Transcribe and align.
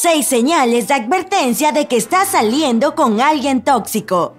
Seis 0.00 0.28
señales 0.28 0.86
de 0.86 0.94
advertencia 0.94 1.72
de 1.72 1.88
que 1.88 1.96
estás 1.96 2.28
saliendo 2.28 2.94
con 2.94 3.20
alguien 3.20 3.64
tóxico. 3.64 4.36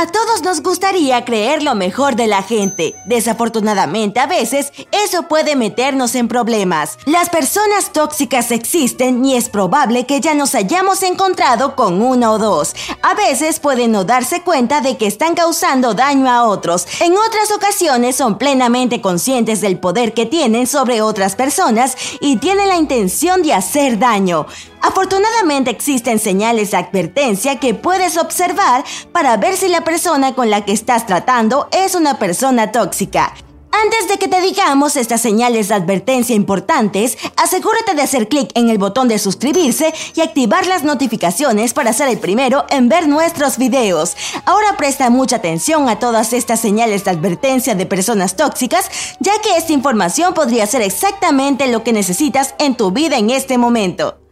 A 0.00 0.06
todos 0.06 0.42
nos 0.42 0.62
gustaría 0.62 1.24
creer 1.24 1.64
lo 1.64 1.74
mejor 1.74 2.14
de 2.14 2.28
la 2.28 2.44
gente. 2.44 2.94
Desafortunadamente, 3.04 4.20
a 4.20 4.28
veces 4.28 4.72
eso 4.92 5.24
puede 5.24 5.56
meternos 5.56 6.14
en 6.14 6.28
problemas. 6.28 6.98
Las 7.04 7.28
personas 7.30 7.92
tóxicas 7.92 8.52
existen 8.52 9.24
y 9.24 9.34
es 9.34 9.48
probable 9.48 10.06
que 10.06 10.20
ya 10.20 10.34
nos 10.34 10.54
hayamos 10.54 11.02
encontrado 11.02 11.74
con 11.74 12.00
una 12.00 12.30
o 12.30 12.38
dos. 12.38 12.76
A 13.02 13.14
veces 13.14 13.58
pueden 13.58 13.90
no 13.90 14.04
darse 14.04 14.42
cuenta 14.42 14.80
de 14.82 14.96
que 14.96 15.08
están 15.08 15.34
causando 15.34 15.94
daño 15.94 16.30
a 16.30 16.44
otros. 16.44 16.86
En 17.00 17.14
otras 17.14 17.50
ocasiones 17.50 18.14
son 18.14 18.38
plenamente 18.38 19.00
conscientes 19.00 19.60
del 19.60 19.80
poder 19.80 20.14
que 20.14 20.26
tienen 20.26 20.68
sobre 20.68 21.02
otras 21.02 21.34
personas 21.34 21.96
y 22.20 22.36
tienen 22.36 22.68
la 22.68 22.76
intención 22.76 23.42
de 23.42 23.52
hacer 23.52 23.98
daño. 23.98 24.46
Afortunadamente 24.80 25.70
existen 25.70 26.18
señales 26.18 26.70
de 26.70 26.76
advertencia 26.76 27.58
que 27.58 27.74
puedes 27.74 28.16
observar 28.16 28.84
para 29.12 29.36
ver 29.36 29.56
si 29.56 29.68
la 29.68 29.84
persona 29.84 30.34
con 30.34 30.50
la 30.50 30.64
que 30.64 30.72
estás 30.72 31.06
tratando 31.06 31.68
es 31.72 31.94
una 31.94 32.18
persona 32.18 32.70
tóxica. 32.72 33.34
Antes 33.70 34.08
de 34.08 34.18
que 34.18 34.28
te 34.28 34.40
digamos 34.40 34.96
estas 34.96 35.20
señales 35.20 35.68
de 35.68 35.74
advertencia 35.74 36.34
importantes, 36.34 37.16
asegúrate 37.36 37.94
de 37.94 38.02
hacer 38.02 38.26
clic 38.26 38.50
en 38.54 38.70
el 38.70 38.78
botón 38.78 39.06
de 39.06 39.18
suscribirse 39.18 39.94
y 40.16 40.20
activar 40.20 40.66
las 40.66 40.82
notificaciones 40.82 41.74
para 41.74 41.92
ser 41.92 42.08
el 42.08 42.18
primero 42.18 42.64
en 42.70 42.88
ver 42.88 43.06
nuestros 43.06 43.56
videos. 43.56 44.16
Ahora 44.46 44.76
presta 44.76 45.10
mucha 45.10 45.36
atención 45.36 45.88
a 45.88 45.98
todas 46.00 46.32
estas 46.32 46.60
señales 46.60 47.04
de 47.04 47.12
advertencia 47.12 47.76
de 47.76 47.86
personas 47.86 48.36
tóxicas, 48.36 48.90
ya 49.20 49.40
que 49.42 49.56
esta 49.56 49.72
información 49.72 50.34
podría 50.34 50.66
ser 50.66 50.82
exactamente 50.82 51.68
lo 51.68 51.84
que 51.84 51.92
necesitas 51.92 52.54
en 52.58 52.74
tu 52.74 52.90
vida 52.90 53.16
en 53.16 53.30
este 53.30 53.58
momento. 53.58 54.27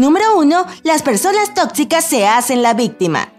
Número 0.00 0.38
1. 0.38 0.66
Las 0.82 1.02
personas 1.02 1.52
tóxicas 1.52 2.06
se 2.06 2.26
hacen 2.26 2.62
la 2.62 2.72
víctima. 2.72 3.34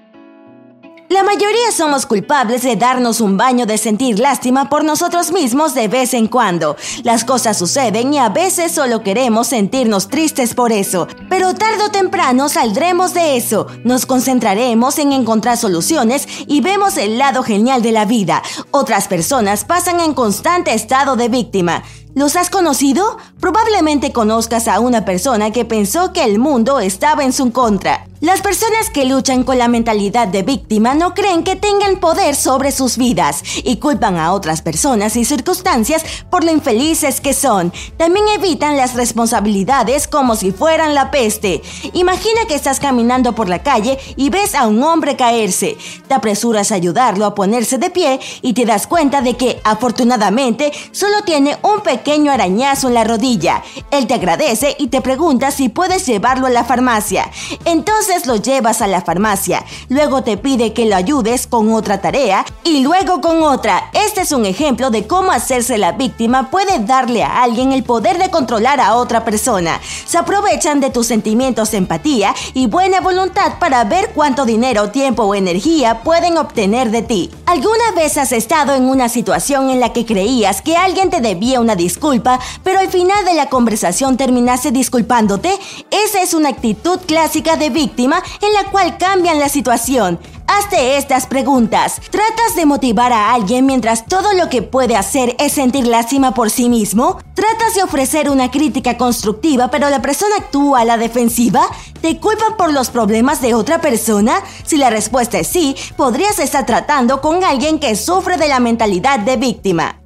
La 1.09 1.23
mayoría 1.23 1.72
somos 1.76 2.06
culpables 2.06 2.62
de 2.62 2.76
darnos 2.76 3.20
un 3.20 3.36
baño 3.36 3.66
de 3.66 3.80
sentir 3.80 4.20
lástima 4.20 4.70
por 4.70 4.84
nosotros 4.84 5.32
mismos 5.32 5.73
de 5.73 5.88
vez 5.88 6.14
en 6.14 6.28
cuando. 6.28 6.78
Las 7.04 7.26
cosas 7.26 7.58
suceden 7.58 8.14
y 8.14 8.20
a 8.20 8.30
veces 8.30 8.73
solo 8.73 9.02
queremos 9.02 9.48
sentirnos 9.48 10.08
tristes 10.08 10.54
por 10.54 10.72
eso. 10.72 11.08
Pero 11.30 11.56
tarde 11.56 11.84
o 11.84 11.89
temprano 11.89 12.48
saldremos 12.48 13.16
de 13.16 13.38
eso. 13.38 13.66
Nos 13.84 14.06
concentraremos 14.06 15.00
en 15.00 15.14
encontrar 15.14 15.58
soluciones 15.58 16.28
y 16.45 16.62
vemos 16.62 16.95
el 16.98 17.17
lado 17.17 17.42
genial 17.42 17.82
de 17.82 17.92
la 17.92 18.06
vida. 18.06 18.44
Otras 18.70 19.08
personas 19.08 19.66
pasan 19.66 20.00
en 20.00 20.14
constante 20.14 20.76
estado 20.76 21.16
de 21.16 21.28
víctima. 21.28 21.82
¿Los 22.14 22.36
has 22.36 22.49
conocido? 22.49 23.17
Probablemente 23.39 24.11
conozcas 24.11 24.67
a 24.67 24.82
una 24.82 25.05
persona 25.05 25.52
que 25.52 25.64
pensó 25.64 26.11
que 26.11 26.26
el 26.26 26.39
mundo 26.39 26.82
estaba 26.82 27.23
en 27.23 27.32
su 27.32 27.54
contra. 27.54 28.11
Las 28.21 28.42
personas 28.42 28.92
que 28.92 29.05
luchan 29.05 29.43
con 29.43 29.58
la 29.58 29.67
mentalidad 29.67 30.27
de 30.27 30.43
víctima 30.43 30.93
no 30.93 31.15
creen 31.15 31.43
que 31.43 31.55
tengan 31.55 31.99
poder 31.99 32.36
sobre 32.36 32.71
sus 32.71 32.98
vidas 32.98 33.42
y 33.64 33.77
culpan 33.77 34.15
a 34.17 34.33
otras 34.33 34.61
personas 34.61 35.15
y 35.15 35.26
circunstancias 35.26 36.05
por 36.30 36.43
lo 36.43 36.52
infelices 36.52 37.20
que 37.20 37.33
son. 37.33 37.73
También 37.98 38.27
evitan 38.27 38.77
las 38.77 38.93
responsabilidades 38.93 40.08
como 40.08 40.36
si 40.36 40.52
fueran 40.52 40.93
la 40.93 41.09
peste. 41.09 41.64
Imagina 41.93 42.45
que 42.48 42.54
estás 42.54 42.80
caminando 42.80 43.33
por 43.33 43.49
la 43.49 43.64
calle 43.64 43.98
y 44.15 44.30
ves 44.30 44.53
a 44.53 44.67
un 44.67 44.83
hombre 44.83 45.15
caerse. 45.15 45.76
Te 46.08 46.14
apresuras 46.14 46.71
a 46.71 46.76
ayudarlo 46.76 47.26
a 47.26 47.33
ponerse 47.33 47.80
de 47.80 47.89
pie 47.89 48.20
y 48.43 48.53
te 48.53 48.67
das 48.67 48.86
cuenta 48.86 49.23
de 49.23 49.36
que 49.36 49.59
afortunadamente 49.64 50.71
solo 50.92 51.23
tiene 51.23 51.58
un 51.64 51.82
pequeño 51.82 52.32
arañazo 52.32 52.88
en 52.88 52.93
la 52.93 53.03
rodilla. 53.03 53.64
Él 53.89 54.05
te 54.05 54.14
agradece 54.14 54.76
y 54.77 54.89
te 54.89 55.02
pregunta 55.02 55.49
si 55.49 55.70
puedes 55.70 56.05
llevarlo 56.05 56.45
a 56.45 56.52
la 56.52 56.65
farmacia. 56.65 57.27
Entonces 57.65 58.11
lo 58.26 58.36
llevas 58.36 58.82
a 58.82 58.88
la 58.88 59.02
farmacia, 59.02 59.64
luego 59.88 60.22
te 60.22 60.36
pide 60.36 60.73
que 60.73 60.86
lo 60.86 60.98
ayudes 60.98 61.48
con 61.48 61.73
otra 61.73 62.02
tarea 62.02 62.45
y 62.66 62.82
luego 62.82 63.22
con 63.22 63.42
otra. 63.42 63.89
Este 63.94 64.22
es 64.22 64.33
un 64.33 64.45
ejemplo 64.45 64.89
de 64.89 65.08
cómo 65.08 65.32
hacerse 65.32 65.77
la 65.77 65.94
víctima 65.94 66.52
puede 66.52 66.80
darle 66.80 67.23
a 67.23 67.42
alguien 67.42 67.71
el 67.71 67.83
poder 67.83 68.17
de 68.17 68.30
controlar 68.30 68.82
a 68.82 68.95
otra 68.95 69.23
persona. 69.23 69.80
Se 70.05 70.17
aprovechan 70.17 70.82
de 70.82 70.89
tus 70.89 71.08
sentimientos 71.08 71.71
de 71.71 71.77
empatía 71.77 72.36
y 72.54 72.67
buena 72.67 73.00
voluntad 73.00 73.60
para 73.60 73.86
ver 73.86 74.11
cuánto 74.14 74.44
dinero, 74.44 74.92
tiempo 74.92 75.23
o 75.23 75.33
energía 75.33 76.02
pueden 76.04 76.38
obtener 76.38 76.92
de 76.92 77.04
ti. 77.04 77.32
¿Alguna 77.45 77.92
vez 77.95 78.17
has 78.17 78.33
estado 78.33 78.76
en 78.76 78.89
una 78.89 79.08
situación 79.08 79.70
en 79.70 79.80
la 79.80 79.94
que 79.94 80.05
creías 80.05 80.61
que 80.61 80.76
alguien 80.76 81.10
te 81.10 81.21
debía 81.21 81.61
una 81.61 81.77
disculpa, 81.77 82.39
pero 82.64 82.80
al 82.80 82.89
final 82.89 83.23
de 83.23 83.36
la 83.36 83.48
conversación 83.48 84.17
terminaste 84.17 84.71
disculpándote? 84.71 85.58
Esa 85.89 86.21
es 86.21 86.33
una 86.33 86.50
actitud 86.50 87.00
clásica 87.08 87.55
de 87.55 87.70
víctima 87.70 88.01
en 88.08 88.54
la 88.54 88.72
cual 88.72 88.98
cambian 88.98 89.39
la 89.39 89.50
situación. 89.50 90.20
Hazte 90.48 90.98
estas 90.98 91.28
preguntas. 91.28 92.02
¿Tratas 92.10 92.56
de 92.56 92.66
motivar 92.66 93.14
a 93.14 93.34
alguien 93.34 93.66
mientras 93.66 94.06
todo 94.06 94.34
lo 94.34 94.50
que 94.50 94.62
puede 94.62 94.98
hacer 94.98 95.36
es 95.39 95.54
sentir 95.54 95.88
lástima 95.88 96.34
por 96.34 96.50
sí 96.50 96.67
mismo? 96.67 97.20
¿Tratas 97.36 97.76
de 97.76 97.84
ofrecer 97.84 98.30
una 98.30 98.52
crítica 98.52 98.98
constructiva 98.98 99.72
pero 99.72 99.89
la 99.89 100.02
persona 100.02 100.36
actúa 100.38 100.82
a 100.82 100.86
la 100.86 100.98
defensiva? 100.98 101.62
¿Te 102.02 102.20
culpan 102.20 102.58
por 102.58 102.73
los 102.73 102.89
problemas 102.89 103.42
de 103.42 103.54
otra 103.54 103.80
persona? 103.80 104.44
Si 104.66 104.76
la 104.76 104.89
respuesta 104.89 105.39
es 105.39 105.48
sí, 105.48 105.76
podrías 105.95 106.39
estar 106.39 106.66
tratando 106.66 107.22
con 107.22 107.44
alguien 107.44 107.80
que 107.80 107.95
sufre 107.95 108.38
de 108.38 108.50
la 108.50 108.60
mentalidad 108.60 109.20
de 109.20 109.38
víctima. 109.38 110.02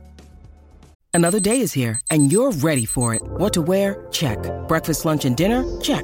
Another 1.14 1.40
day 1.40 1.62
is 1.62 1.74
here 1.74 2.00
and 2.12 2.30
you're 2.32 2.52
ready 2.52 2.86
for 2.86 3.16
it. 3.16 3.22
What 3.38 3.54
to 3.54 3.62
wear? 3.62 4.06
Check. 4.12 4.38
Breakfast, 4.68 5.06
lunch 5.06 5.26
and 5.26 5.36
dinner? 5.36 5.64
Check. 5.82 6.04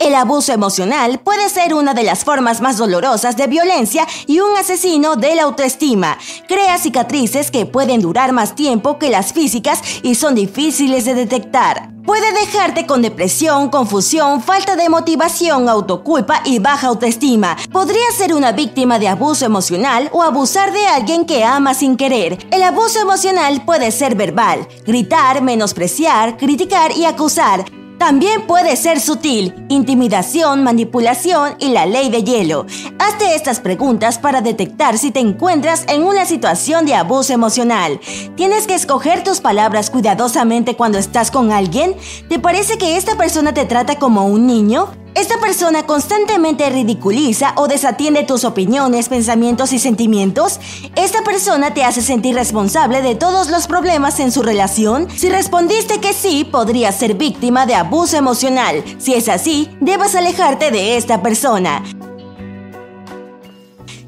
El 0.00 0.14
abuso 0.14 0.54
emocional 0.54 1.20
puede 1.22 1.50
ser 1.50 1.74
una 1.74 1.92
de 1.92 2.04
las 2.04 2.24
formas 2.24 2.62
más 2.62 2.78
dolorosas 2.78 3.36
de 3.36 3.46
violencia 3.46 4.06
y 4.26 4.40
un 4.40 4.56
asesino 4.56 5.14
de 5.14 5.34
la 5.34 5.42
autoestima. 5.42 6.16
Crea 6.48 6.78
cicatrices 6.78 7.50
que 7.50 7.66
pueden 7.66 8.00
durar 8.00 8.32
más 8.32 8.54
tiempo 8.54 8.98
que 8.98 9.10
las 9.10 9.34
físicas 9.34 9.82
y 10.02 10.14
son 10.14 10.34
difíciles 10.34 11.04
de 11.04 11.14
detectar. 11.14 11.90
Puede 12.06 12.32
dejarte 12.32 12.86
con 12.86 13.02
depresión, 13.02 13.68
confusión, 13.68 14.40
falta 14.40 14.74
de 14.74 14.88
motivación, 14.88 15.68
autoculpa 15.68 16.40
y 16.46 16.60
baja 16.60 16.86
autoestima. 16.86 17.58
Podría 17.70 18.10
ser 18.16 18.32
una 18.32 18.52
víctima 18.52 18.98
de 18.98 19.08
abuso 19.08 19.44
emocional 19.44 20.08
o 20.14 20.22
abusar 20.22 20.72
de 20.72 20.86
alguien 20.86 21.26
que 21.26 21.44
ama 21.44 21.74
sin 21.74 21.98
querer. 21.98 22.38
El 22.50 22.62
abuso 22.62 23.00
emocional 23.00 23.66
puede 23.66 23.90
ser 23.90 24.14
verbal, 24.14 24.66
gritar, 24.86 25.42
menospreciar, 25.42 26.38
criticar 26.38 26.90
y 26.96 27.04
acusar. 27.04 27.66
También 28.00 28.46
puede 28.46 28.76
ser 28.76 28.98
sutil, 28.98 29.54
intimidación, 29.68 30.64
manipulación 30.64 31.56
y 31.58 31.68
la 31.68 31.84
ley 31.84 32.08
de 32.08 32.24
hielo. 32.24 32.64
Hazte 32.98 33.34
estas 33.34 33.60
preguntas 33.60 34.18
para 34.18 34.40
detectar 34.40 34.96
si 34.96 35.10
te 35.10 35.20
encuentras 35.20 35.84
en 35.86 36.04
una 36.04 36.24
situación 36.24 36.86
de 36.86 36.94
abuso 36.94 37.34
emocional. 37.34 38.00
¿Tienes 38.36 38.66
que 38.66 38.74
escoger 38.74 39.22
tus 39.22 39.42
palabras 39.42 39.90
cuidadosamente 39.90 40.76
cuando 40.76 40.96
estás 40.96 41.30
con 41.30 41.52
alguien? 41.52 41.94
¿Te 42.30 42.38
parece 42.38 42.78
que 42.78 42.96
esta 42.96 43.18
persona 43.18 43.52
te 43.52 43.66
trata 43.66 43.96
como 43.96 44.24
un 44.24 44.46
niño? 44.46 44.88
Esta 45.14 45.40
persona 45.40 45.86
constantemente 45.86 46.70
ridiculiza 46.70 47.52
o 47.56 47.66
desatiende 47.66 48.22
tus 48.22 48.44
opiniones, 48.44 49.08
pensamientos 49.08 49.72
y 49.72 49.78
sentimientos. 49.80 50.60
Esta 50.94 51.22
persona 51.24 51.74
te 51.74 51.84
hace 51.84 52.00
sentir 52.00 52.36
responsable 52.36 53.02
de 53.02 53.16
todos 53.16 53.50
los 53.50 53.66
problemas 53.66 54.20
en 54.20 54.30
su 54.30 54.42
relación. 54.42 55.08
Si 55.10 55.28
respondiste 55.28 56.00
que 56.00 56.12
sí, 56.12 56.44
podrías 56.44 56.96
ser 56.96 57.14
víctima 57.14 57.66
de 57.66 57.74
abuso 57.74 58.16
emocional. 58.16 58.84
Si 58.98 59.14
es 59.14 59.28
así, 59.28 59.68
debes 59.80 60.14
alejarte 60.14 60.70
de 60.70 60.96
esta 60.96 61.22
persona. 61.22 61.82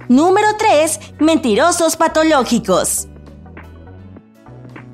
Número 0.08 0.48
3. 0.56 1.00
Mentirosos 1.18 1.96
patológicos. 1.96 3.08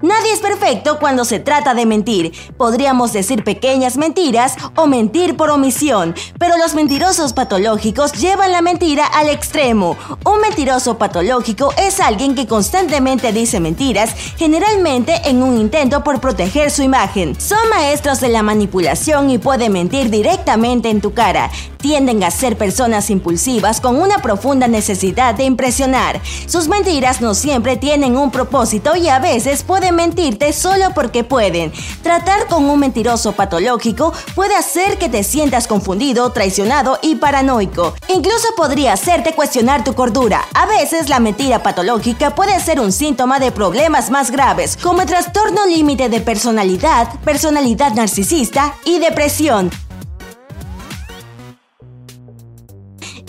Nadie 0.03 0.33
es 0.33 0.39
perfecto 0.39 1.01
cuando 1.01 1.25
se 1.25 1.41
trata 1.41 1.75
de 1.75 1.85
mentir. 1.85 2.33
Podríamos 2.57 3.13
decir 3.13 3.43
pequeñas 3.43 3.97
mentiras 3.97 4.55
o 4.77 4.87
mentir 4.87 5.37
por 5.37 5.51
omisión, 5.51 6.15
pero 6.39 6.57
los 6.57 6.75
mentirosos 6.75 7.33
patológicos 7.33 8.13
llevan 8.13 8.53
la 8.53 8.63
mentira 8.63 9.05
al 9.07 9.29
extremo. 9.29 9.97
Un 10.25 10.41
mentiroso 10.41 10.99
patológico 10.99 11.73
es 11.77 11.99
alguien 11.99 12.37
que 12.37 12.47
constantemente 12.47 13.33
dice 13.33 13.59
mentiras, 13.59 14.15
generalmente 14.37 15.21
en 15.25 15.43
un 15.43 15.59
intento 15.59 16.05
por 16.05 16.21
proteger 16.21 16.71
su 16.71 16.83
imagen. 16.83 17.39
Son 17.41 17.69
maestros 17.69 18.21
de 18.21 18.29
la 18.29 18.45
manipulación 18.45 19.31
y 19.31 19.39
pueden 19.39 19.73
mentir 19.73 20.11
directamente 20.11 20.91
en 20.91 21.01
tu 21.01 21.13
cara. 21.13 21.51
Tienden 21.79 22.25
a 22.25 22.31
ser 22.31 22.59
personas 22.59 23.09
impulsivas 23.09 23.81
con 23.81 24.01
una 24.01 24.19
profunda 24.19 24.67
necesidad 24.67 25.35
de 25.35 25.45
impresionar. 25.45 26.21
Sus 26.47 26.67
mentiras 26.67 27.21
no 27.21 27.35
siempre 27.35 27.77
tienen 27.77 28.17
un 28.17 28.33
propósito 28.33 28.97
y 28.97 29.09
a 29.09 29.21
veces 29.21 29.63
pueden 29.63 29.95
mentirte 29.95 30.53
solo 30.53 30.93
porque 30.95 31.23
pueden. 31.23 31.73
Tratar 32.03 32.47
con 32.49 32.69
un 32.69 32.81
mentiroso 32.81 33.33
patológico 33.33 34.13
puede 34.35 34.57
hacer 34.57 34.99
que 34.99 35.09
te 35.09 35.23
sientas 35.23 35.69
confundido, 35.69 36.31
traicionado 36.33 36.99
y 37.01 37.15
paranoico. 37.15 37.95
Incluso 38.09 38.49
podría 38.57 38.95
hacerte 38.95 39.35
cuestionar 39.35 39.85
tu 39.85 39.95
cordura. 39.95 40.45
A 40.55 40.67
veces 40.67 41.09
la 41.09 41.21
mentira 41.21 41.63
patológica 41.63 42.35
puede 42.35 42.59
ser 42.61 42.81
un 42.81 42.91
síntoma 42.91 43.39
de 43.39 43.53
problemas 43.53 44.11
más 44.11 44.31
graves, 44.31 44.77
como 44.77 45.03
el 45.03 45.09
trastorno 45.09 45.65
límite 45.67 46.09
de 46.09 46.21
personalidad, 46.21 47.09
personalidad 47.21 47.95
narcisista 47.95 48.75
y 48.85 48.99
depresión. 48.99 49.71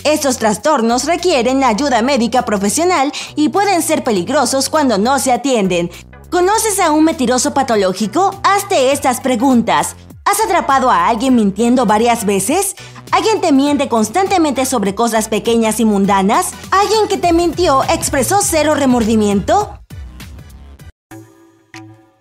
Estos 0.04 0.38
trastornos 0.38 1.04
requieren 1.04 1.62
ayuda 1.62 2.00
médica 2.00 2.44
profesional 2.44 3.12
y 3.36 3.50
pueden 3.50 3.82
ser 3.82 4.02
peligrosos 4.02 4.70
cuando 4.70 4.96
no 4.96 5.18
se 5.18 5.32
atienden. 5.32 5.90
¿Conoces 6.30 6.80
a 6.80 6.90
un 6.90 7.04
mentiroso 7.04 7.52
patológico? 7.52 8.40
Hazte 8.42 8.92
estas 8.92 9.20
preguntas. 9.20 9.96
¿Has 10.24 10.40
atrapado 10.40 10.90
a 10.90 11.08
alguien 11.08 11.34
mintiendo 11.34 11.84
varias 11.84 12.24
veces? 12.24 12.76
¿Alguien 13.10 13.40
te 13.40 13.52
miente 13.52 13.88
constantemente 13.88 14.64
sobre 14.64 14.94
cosas 14.94 15.28
pequeñas 15.28 15.80
y 15.80 15.84
mundanas? 15.84 16.52
¿Alguien 16.70 17.08
que 17.08 17.18
te 17.18 17.32
mintió 17.32 17.82
expresó 17.84 18.40
cero 18.42 18.74
remordimiento? 18.74 19.80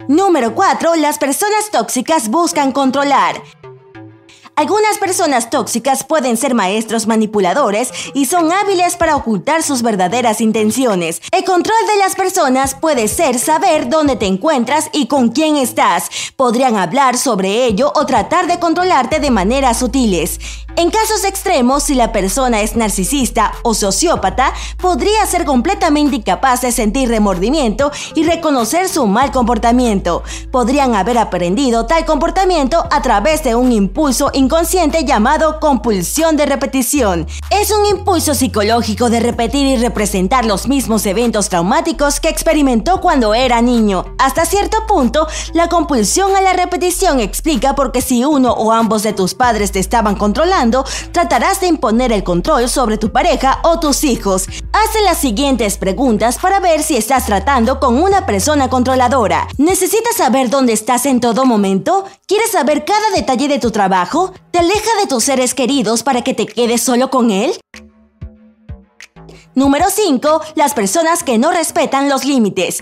Número 0.08 0.56
4. 0.56 0.96
Las 0.96 1.20
personas 1.20 1.70
tóxicas 1.72 2.30
buscan 2.30 2.72
controlar. 2.72 3.42
Algunas 4.60 4.98
personas 4.98 5.50
tóxicas 5.50 6.04
pueden 6.04 6.36
ser 6.36 6.54
maestros 6.54 7.08
manipuladores 7.08 7.94
y 8.14 8.26
son 8.26 8.52
hábiles 8.52 8.98
para 8.98 9.16
ocultar 9.16 9.64
sus 9.64 9.84
verdaderas 9.84 10.42
intenciones. 10.42 11.22
El 11.32 11.46
control 11.46 11.78
de 11.88 11.98
las 11.98 12.16
personas 12.16 12.76
puede 12.76 13.08
ser 13.08 13.40
saber 13.40 13.88
dónde 13.88 14.18
te 14.18 14.26
encuentras 14.26 14.90
y 14.92 15.08
con 15.08 15.30
quién 15.30 15.56
estás. 15.56 16.10
Podrían 16.36 16.76
hablar 16.76 17.18
sobre 17.18 17.68
ello 17.68 17.94
o 17.96 18.06
tratar 18.06 18.48
de 18.48 18.60
controlarte 18.60 19.22
de 19.22 19.32
maneras 19.32 19.80
sutiles. 19.80 20.42
En 20.80 20.92
casos 20.92 21.26
extremos, 21.26 21.84
si 21.84 21.94
la 21.94 22.14
persona 22.14 22.62
es 22.62 22.78
narcisista 22.78 23.52
o 23.64 23.74
sociópata, 23.74 24.54
podría 24.78 25.26
ser 25.26 25.44
completamente 25.44 26.16
incapaz 26.16 26.62
de 26.62 26.72
sentir 26.72 27.10
remordimiento 27.10 27.92
y 28.16 28.24
reconocer 28.24 28.88
su 28.88 29.06
mal 29.06 29.34
comportamiento. 29.34 30.24
Podrían 30.52 30.96
haber 30.96 31.18
aprendido 31.18 31.86
tal 31.86 32.06
comportamiento 32.06 32.88
a 32.92 33.02
través 33.02 33.44
de 33.44 33.56
un 33.56 33.74
impulso 33.74 34.32
inconsciente 34.34 35.04
llamado 35.04 35.60
compulsión 35.60 36.38
de 36.38 36.46
repetición. 36.46 37.28
Es 37.50 37.72
un 37.72 37.86
impulso 37.86 38.34
psicológico 38.34 39.10
de 39.10 39.20
repetir 39.20 39.68
y 39.68 39.76
representar 39.76 40.46
los 40.46 40.70
mismos 40.70 41.06
eventos 41.06 41.50
traumáticos 41.50 42.22
que 42.22 42.30
experimentó 42.30 43.02
cuando 43.02 43.34
era 43.34 43.62
niño. 43.62 44.16
Hasta 44.18 44.46
cierto 44.46 44.88
punto, 44.88 45.28
la 45.52 45.68
compulsión 45.68 46.38
a 46.38 46.42
la 46.42 46.54
repetición 46.54 47.20
explica 47.20 47.76
por 47.76 47.92
qué 47.92 48.00
si 48.00 48.24
uno 48.24 48.54
o 48.54 48.72
ambos 48.72 49.04
de 49.04 49.12
tus 49.12 49.34
padres 49.34 49.74
te 49.74 49.80
estaban 49.80 50.16
controlando, 50.16 50.69
tratarás 51.12 51.62
de 51.62 51.68
imponer 51.68 52.12
el 52.12 52.24
control 52.24 52.70
sobre 52.70 52.98
tu 52.98 53.12
pareja 53.12 53.60
o 53.64 53.80
tus 53.80 54.04
hijos. 54.04 54.48
Hazte 54.74 55.02
las 55.02 55.18
siguientes 55.18 55.78
preguntas 55.78 56.38
para 56.38 56.60
ver 56.60 56.84
si 56.84 56.98
estás 56.98 57.26
tratando 57.26 57.80
con 57.80 58.02
una 58.02 58.26
persona 58.26 58.70
controladora. 58.70 59.48
¿Necesitas 59.58 60.16
saber 60.16 60.50
dónde 60.50 60.74
estás 60.74 61.06
en 61.06 61.20
todo 61.20 61.46
momento? 61.46 62.06
¿Quieres 62.28 62.52
saber 62.52 62.86
cada 62.86 63.10
detalle 63.16 63.48
de 63.48 63.60
tu 63.60 63.72
trabajo? 63.72 64.34
¿Te 64.52 64.60
aleja 64.60 64.90
de 65.00 65.08
tus 65.08 65.24
seres 65.24 65.54
queridos 65.54 66.04
para 66.04 66.22
que 66.22 66.34
te 66.34 66.46
quedes 66.46 66.82
solo 66.82 67.10
con 67.10 67.32
él? 67.32 67.52
Número 69.56 69.86
5. 69.90 70.42
Las 70.56 70.74
personas 70.74 71.24
que 71.24 71.38
no 71.38 71.52
respetan 71.52 72.08
los 72.08 72.24
límites. 72.24 72.80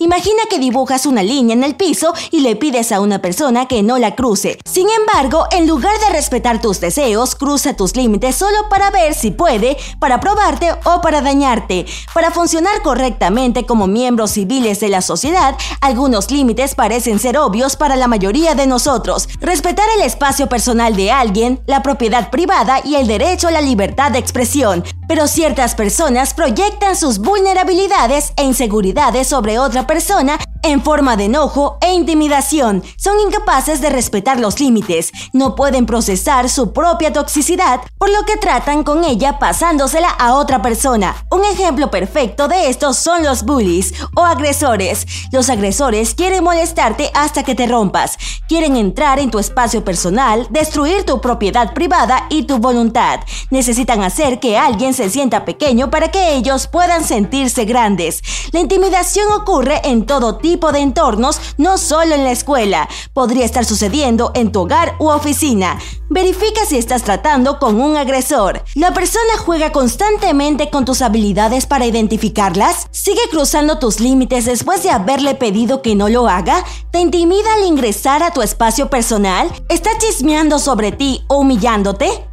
Imagina 0.00 0.44
que 0.48 0.60
dibujas 0.60 1.06
una 1.06 1.24
línea 1.24 1.56
en 1.56 1.64
el 1.64 1.74
piso 1.74 2.14
y 2.30 2.38
le 2.38 2.54
pides 2.54 2.92
a 2.92 3.00
una 3.00 3.20
persona 3.20 3.66
que 3.66 3.82
no 3.82 3.98
la 3.98 4.14
cruce. 4.14 4.56
Sin 4.64 4.86
embargo, 4.90 5.46
en 5.50 5.66
lugar 5.66 5.98
de 5.98 6.10
respetar 6.10 6.60
tus 6.60 6.78
deseos, 6.78 7.34
cruza 7.34 7.74
tus 7.74 7.96
límites 7.96 8.36
solo 8.36 8.56
para 8.70 8.92
ver 8.92 9.14
si 9.14 9.32
puede, 9.32 9.76
para 9.98 10.20
probarte 10.20 10.70
o 10.84 11.00
para 11.00 11.20
dañarte. 11.20 11.84
Para 12.14 12.30
funcionar 12.30 12.80
correctamente 12.82 13.66
como 13.66 13.88
miembros 13.88 14.30
civiles 14.30 14.78
de 14.78 14.88
la 14.88 15.02
sociedad, 15.02 15.56
algunos 15.80 16.30
límites 16.30 16.76
parecen 16.76 17.18
ser 17.18 17.36
obvios 17.36 17.74
para 17.74 17.96
la 17.96 18.06
mayoría 18.06 18.54
de 18.54 18.68
nosotros. 18.68 19.28
Respetar 19.40 19.86
el 19.96 20.02
espacio 20.02 20.48
personal 20.48 20.94
de 20.94 21.10
alguien, 21.10 21.60
la 21.66 21.82
propiedad 21.82 22.30
privada 22.30 22.80
y 22.84 22.94
el 22.94 23.08
derecho 23.08 23.48
a 23.48 23.52
la 23.52 23.60
libertad 23.60 24.12
de 24.12 24.20
expresión. 24.20 24.84
Pero 25.08 25.26
ciertas 25.26 25.74
personas 25.74 26.34
proyectan 26.34 26.94
sus 26.94 27.18
vulnerabilidades 27.18 28.32
e 28.36 28.44
inseguridades 28.44 29.26
sobre 29.26 29.58
otra 29.58 29.87
persona 29.88 30.36
en 30.68 30.82
forma 30.82 31.16
de 31.16 31.24
enojo 31.24 31.78
e 31.80 31.92
intimidación. 31.92 32.82
Son 32.96 33.18
incapaces 33.20 33.80
de 33.80 33.90
respetar 33.90 34.38
los 34.38 34.60
límites, 34.60 35.12
no 35.32 35.54
pueden 35.54 35.86
procesar 35.86 36.48
su 36.48 36.72
propia 36.72 37.12
toxicidad, 37.12 37.80
por 37.96 38.10
lo 38.10 38.24
que 38.24 38.36
tratan 38.36 38.84
con 38.84 39.04
ella 39.04 39.38
pasándosela 39.38 40.10
a 40.10 40.34
otra 40.34 40.60
persona. 40.62 41.24
Un 41.30 41.44
ejemplo 41.44 41.90
perfecto 41.90 42.48
de 42.48 42.68
esto 42.68 42.92
son 42.92 43.22
los 43.22 43.44
bullies 43.44 43.94
o 44.14 44.24
agresores. 44.24 45.06
Los 45.32 45.48
agresores 45.48 46.14
quieren 46.14 46.44
molestarte 46.44 47.10
hasta 47.14 47.42
que 47.42 47.54
te 47.54 47.66
rompas, 47.66 48.18
quieren 48.48 48.76
entrar 48.76 49.18
en 49.18 49.30
tu 49.30 49.38
espacio 49.38 49.84
personal, 49.84 50.46
destruir 50.50 51.04
tu 51.04 51.20
propiedad 51.20 51.72
privada 51.72 52.26
y 52.28 52.42
tu 52.42 52.58
voluntad. 52.58 53.20
Necesitan 53.50 54.02
hacer 54.02 54.40
que 54.40 54.58
alguien 54.58 54.92
se 54.92 55.08
sienta 55.08 55.44
pequeño 55.44 55.90
para 55.90 56.10
que 56.10 56.34
ellos 56.34 56.66
puedan 56.66 57.04
sentirse 57.04 57.64
grandes. 57.64 58.22
La 58.52 58.60
intimidación 58.60 59.30
ocurre 59.32 59.80
en 59.84 60.06
todo 60.06 60.36
tipo 60.36 60.57
de 60.58 60.80
entornos, 60.80 61.40
no 61.56 61.78
solo 61.78 62.14
en 62.14 62.24
la 62.24 62.32
escuela. 62.32 62.88
Podría 63.12 63.44
estar 63.44 63.64
sucediendo 63.64 64.32
en 64.34 64.52
tu 64.52 64.60
hogar 64.60 64.96
u 64.98 65.08
oficina. 65.08 65.78
Verifica 66.10 66.64
si 66.66 66.76
estás 66.76 67.02
tratando 67.02 67.58
con 67.58 67.80
un 67.80 67.96
agresor. 67.96 68.64
¿La 68.74 68.92
persona 68.92 69.38
juega 69.38 69.72
constantemente 69.72 70.70
con 70.70 70.84
tus 70.84 71.00
habilidades 71.00 71.66
para 71.66 71.86
identificarlas? 71.86 72.88
¿Sigue 72.90 73.22
cruzando 73.30 73.78
tus 73.78 74.00
límites 74.00 74.44
después 74.44 74.82
de 74.82 74.90
haberle 74.90 75.34
pedido 75.34 75.80
que 75.80 75.94
no 75.94 76.08
lo 76.08 76.28
haga? 76.28 76.64
¿Te 76.90 76.98
intimida 76.98 77.54
al 77.54 77.66
ingresar 77.66 78.22
a 78.22 78.32
tu 78.32 78.42
espacio 78.42 78.90
personal? 78.90 79.50
¿Está 79.68 79.90
chismeando 79.98 80.58
sobre 80.58 80.92
ti 80.92 81.24
o 81.28 81.38
humillándote? 81.38 82.28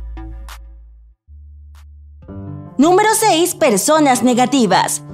Número 2.78 3.10
6. 3.14 3.56
Personas 3.56 4.22
negativas. 4.22 5.05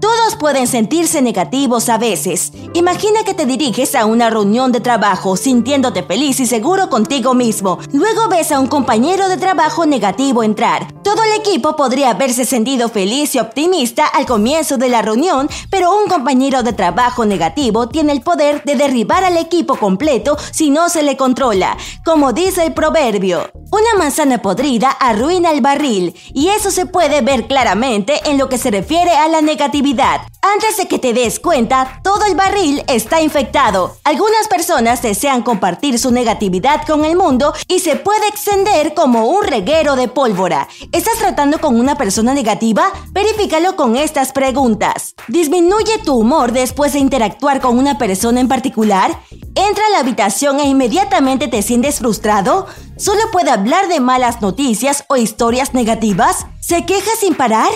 Todos 0.00 0.36
pueden 0.36 0.66
sentirse 0.66 1.20
negativos 1.20 1.90
a 1.90 1.98
veces. 1.98 2.52
Imagina 2.72 3.22
que 3.22 3.34
te 3.34 3.44
diriges 3.44 3.94
a 3.94 4.06
una 4.06 4.30
reunión 4.30 4.72
de 4.72 4.80
trabajo 4.80 5.36
sintiéndote 5.36 6.02
feliz 6.02 6.40
y 6.40 6.46
seguro 6.46 6.88
contigo 6.88 7.34
mismo. 7.34 7.78
Luego 7.92 8.28
ves 8.28 8.50
a 8.50 8.60
un 8.60 8.66
compañero 8.66 9.28
de 9.28 9.36
trabajo 9.36 9.84
negativo 9.84 10.42
entrar. 10.42 10.90
Todo 11.02 11.22
el 11.24 11.32
equipo 11.38 11.76
podría 11.76 12.10
haberse 12.10 12.46
sentido 12.46 12.88
feliz 12.88 13.34
y 13.34 13.40
optimista 13.40 14.06
al 14.06 14.24
comienzo 14.24 14.78
de 14.78 14.88
la 14.88 15.02
reunión, 15.02 15.50
pero 15.68 15.94
un 15.94 16.08
compañero 16.08 16.62
de 16.62 16.72
trabajo 16.72 17.26
negativo 17.26 17.88
tiene 17.88 18.12
el 18.12 18.22
poder 18.22 18.62
de 18.64 18.76
derribar 18.76 19.24
al 19.24 19.36
equipo 19.36 19.76
completo 19.76 20.38
si 20.50 20.70
no 20.70 20.88
se 20.88 21.02
le 21.02 21.18
controla. 21.18 21.76
Como 22.04 22.32
dice 22.32 22.64
el 22.64 22.72
proverbio, 22.72 23.50
una 23.70 23.94
manzana 23.98 24.40
podrida 24.40 24.90
arruina 24.90 25.50
el 25.50 25.60
barril, 25.60 26.14
y 26.32 26.48
eso 26.48 26.70
se 26.70 26.86
puede 26.86 27.20
ver 27.20 27.46
claramente 27.46 28.14
en 28.24 28.38
lo 28.38 28.48
que 28.48 28.58
se 28.58 28.70
refiere 28.70 29.12
a 29.12 29.28
la 29.28 29.42
negatividad. 29.42 29.89
Antes 29.90 30.76
de 30.76 30.86
que 30.86 31.00
te 31.00 31.12
des 31.12 31.40
cuenta, 31.40 32.00
todo 32.04 32.24
el 32.24 32.36
barril 32.36 32.84
está 32.86 33.20
infectado. 33.20 33.96
Algunas 34.04 34.46
personas 34.46 35.02
desean 35.02 35.42
compartir 35.42 35.98
su 35.98 36.12
negatividad 36.12 36.86
con 36.86 37.04
el 37.04 37.16
mundo 37.16 37.52
y 37.66 37.80
se 37.80 37.96
puede 37.96 38.28
extender 38.28 38.94
como 38.94 39.26
un 39.26 39.42
reguero 39.42 39.96
de 39.96 40.06
pólvora. 40.06 40.68
¿Estás 40.92 41.18
tratando 41.18 41.60
con 41.60 41.78
una 41.80 41.96
persona 41.96 42.34
negativa? 42.34 42.92
Verifícalo 43.10 43.74
con 43.74 43.96
estas 43.96 44.30
preguntas. 44.30 45.16
¿Disminuye 45.26 45.98
tu 46.04 46.14
humor 46.14 46.52
después 46.52 46.92
de 46.92 47.00
interactuar 47.00 47.60
con 47.60 47.76
una 47.76 47.98
persona 47.98 48.38
en 48.38 48.46
particular? 48.46 49.18
¿Entra 49.56 49.86
a 49.86 49.90
la 49.90 49.98
habitación 49.98 50.60
e 50.60 50.68
inmediatamente 50.68 51.48
te 51.48 51.62
sientes 51.62 51.98
frustrado? 51.98 52.66
¿Solo 52.96 53.22
puede 53.32 53.50
hablar 53.50 53.88
de 53.88 53.98
malas 53.98 54.40
noticias 54.40 55.04
o 55.08 55.16
historias 55.16 55.74
negativas? 55.74 56.46
¿Se 56.60 56.86
queja 56.86 57.10
sin 57.18 57.34
parar? 57.34 57.70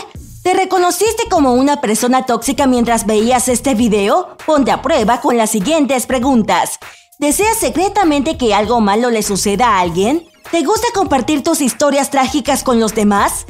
¿Te 0.45 0.53
reconociste 0.53 1.27
como 1.31 1.55
una 1.55 1.81
persona 1.81 2.27
tóxica 2.27 2.67
mientras 2.67 3.07
veías 3.07 3.49
este 3.49 3.75
video? 3.75 4.37
Ponte 4.45 4.73
a 4.73 4.83
prueba 4.83 5.23
con 5.23 5.39
las 5.39 5.49
siguientes 5.49 6.05
preguntas. 6.05 6.79
¿Deseas 7.19 7.57
secretamente 7.57 8.37
que 8.37 8.53
algo 8.53 8.83
malo 8.83 9.09
le 9.09 9.23
suceda 9.23 9.69
a 9.69 9.81
alguien? 9.81 10.29
¿Te 10.51 10.63
gusta 10.63 10.87
compartir 10.93 11.43
tus 11.43 11.63
historias 11.63 12.11
trágicas 12.11 12.63
con 12.63 12.79
los 12.79 12.95
demás? 12.95 13.47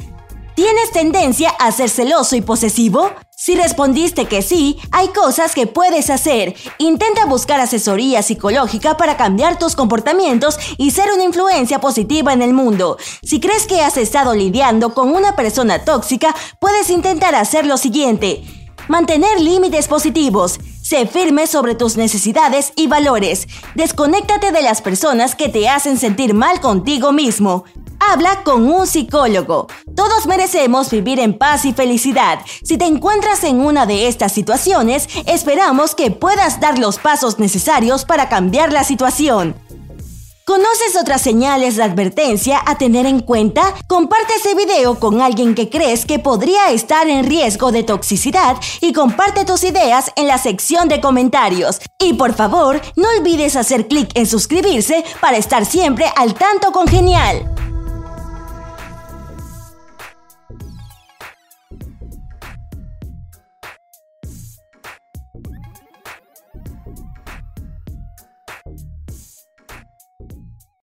¿Tienes 0.55 0.91
tendencia 0.91 1.49
a 1.49 1.69
ser 1.73 1.89
celoso 1.89 2.37
y 2.37 2.41
posesivo? 2.41 3.11
Si 3.35 3.55
respondiste 3.55 4.25
que 4.25 4.41
sí, 4.41 4.77
hay 4.93 5.09
cosas 5.09 5.53
que 5.53 5.67
puedes 5.67 6.09
hacer. 6.09 6.55
Intenta 6.77 7.25
buscar 7.25 7.59
asesoría 7.59 8.23
psicológica 8.23 8.95
para 8.95 9.17
cambiar 9.17 9.59
tus 9.59 9.75
comportamientos 9.75 10.57
y 10.77 10.91
ser 10.91 11.11
una 11.13 11.25
influencia 11.25 11.81
positiva 11.81 12.31
en 12.31 12.41
el 12.41 12.53
mundo. 12.53 12.97
Si 13.21 13.41
crees 13.41 13.67
que 13.67 13.81
has 13.81 13.97
estado 13.97 14.33
lidiando 14.33 14.93
con 14.93 15.13
una 15.13 15.35
persona 15.35 15.83
tóxica, 15.83 16.33
puedes 16.59 16.89
intentar 16.89 17.35
hacer 17.35 17.65
lo 17.65 17.75
siguiente. 17.75 18.41
Mantener 18.87 19.41
límites 19.41 19.89
positivos. 19.89 20.61
Sé 20.81 21.05
firme 21.05 21.47
sobre 21.47 21.75
tus 21.75 21.97
necesidades 21.97 22.71
y 22.77 22.87
valores. 22.87 23.47
Desconéctate 23.73 24.53
de 24.53 24.61
las 24.61 24.81
personas 24.81 25.35
que 25.35 25.49
te 25.49 25.67
hacen 25.67 25.97
sentir 25.97 26.33
mal 26.33 26.61
contigo 26.61 27.11
mismo. 27.11 27.65
Habla 28.11 28.43
con 28.43 28.69
un 28.69 28.85
psicólogo. 28.85 29.67
Todos 29.95 30.27
merecemos 30.27 30.91
vivir 30.91 31.19
en 31.19 31.37
paz 31.37 31.65
y 31.65 31.73
felicidad. 31.73 32.39
Si 32.63 32.77
te 32.77 32.85
encuentras 32.85 33.43
en 33.43 33.59
una 33.59 33.85
de 33.85 34.07
estas 34.07 34.31
situaciones, 34.31 35.09
esperamos 35.25 35.95
que 35.95 36.11
puedas 36.11 36.59
dar 36.59 36.77
los 36.77 36.99
pasos 36.99 37.39
necesarios 37.39 38.05
para 38.05 38.29
cambiar 38.29 38.71
la 38.71 38.83
situación. 38.83 39.55
¿Conoces 40.45 40.95
otras 41.01 41.21
señales 41.21 41.75
de 41.75 41.83
advertencia 41.83 42.61
a 42.67 42.77
tener 42.77 43.07
en 43.07 43.21
cuenta? 43.21 43.73
Comparte 43.87 44.35
este 44.35 44.53
video 44.53 44.99
con 44.99 45.19
alguien 45.19 45.55
que 45.55 45.71
crees 45.71 46.05
que 46.05 46.19
podría 46.19 46.69
estar 46.69 47.09
en 47.09 47.25
riesgo 47.25 47.71
de 47.71 47.81
toxicidad 47.81 48.55
y 48.81 48.93
comparte 48.93 49.45
tus 49.45 49.63
ideas 49.63 50.11
en 50.15 50.27
la 50.27 50.37
sección 50.37 50.87
de 50.87 51.01
comentarios. 51.01 51.81
Y 51.99 52.13
por 52.13 52.33
favor, 52.35 52.79
no 52.95 53.07
olvides 53.17 53.55
hacer 53.55 53.87
clic 53.87 54.11
en 54.13 54.27
suscribirse 54.27 55.03
para 55.19 55.37
estar 55.37 55.65
siempre 55.65 56.05
al 56.15 56.35
tanto 56.35 56.71
con 56.71 56.87
Genial. 56.87 57.51